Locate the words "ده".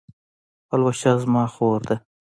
1.87-1.95